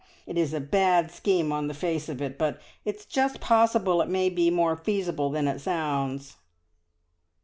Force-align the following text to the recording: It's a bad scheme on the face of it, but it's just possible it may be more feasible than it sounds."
It's 0.25 0.51
a 0.51 0.59
bad 0.59 1.11
scheme 1.11 1.51
on 1.51 1.67
the 1.67 1.75
face 1.75 2.09
of 2.09 2.23
it, 2.23 2.39
but 2.39 2.59
it's 2.83 3.05
just 3.05 3.39
possible 3.39 4.01
it 4.01 4.09
may 4.09 4.29
be 4.31 4.49
more 4.49 4.75
feasible 4.75 5.29
than 5.29 5.47
it 5.47 5.59
sounds." 5.59 6.37